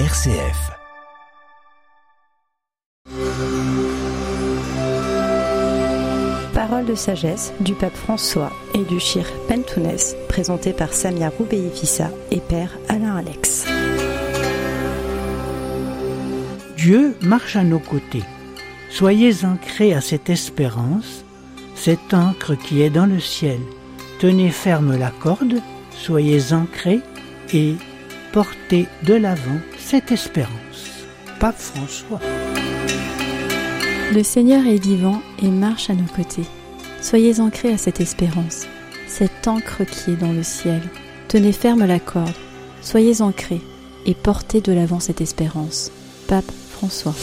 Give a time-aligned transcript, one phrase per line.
[0.00, 0.72] RCF.
[6.52, 12.40] Parole de sagesse du pape François et du Chir Pentounès, présenté par Samia Roubeifissa et
[12.40, 13.66] Père Alain Alex.
[16.76, 18.24] Dieu marche à nos côtés.
[18.90, 21.24] Soyez ancrés à cette espérance,
[21.76, 23.60] cette encre qui est dans le ciel.
[24.18, 25.60] Tenez ferme la corde,
[25.92, 27.00] soyez ancrés
[27.52, 27.76] et
[28.32, 31.04] portez de l'avant cette espérance.
[31.38, 32.20] Pape François.
[34.14, 36.46] Le Seigneur est vivant et marche à nos côtés.
[37.02, 38.66] Soyez ancrés à cette espérance,
[39.06, 40.80] cette encre qui est dans le ciel.
[41.28, 42.32] Tenez ferme la corde,
[42.80, 43.60] soyez ancrés
[44.06, 45.90] et portez de l'avant cette espérance.
[46.28, 47.14] Pape François.